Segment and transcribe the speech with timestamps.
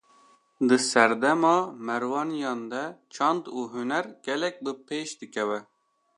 [0.67, 1.55] Di serdema
[1.87, 5.59] Merwaniyan de çand û huner, gelek bi pêş dikeve